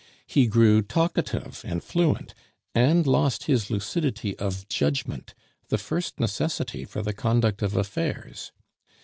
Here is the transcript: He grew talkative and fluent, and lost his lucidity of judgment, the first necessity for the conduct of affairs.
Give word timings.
He 0.25 0.47
grew 0.47 0.81
talkative 0.81 1.61
and 1.63 1.83
fluent, 1.83 2.33
and 2.73 3.05
lost 3.05 3.43
his 3.43 3.69
lucidity 3.69 4.35
of 4.39 4.67
judgment, 4.67 5.35
the 5.67 5.77
first 5.77 6.19
necessity 6.19 6.85
for 6.85 7.03
the 7.03 7.13
conduct 7.13 7.61
of 7.61 7.77
affairs. 7.77 8.51